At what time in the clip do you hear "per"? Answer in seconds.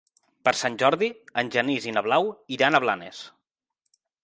0.47-0.53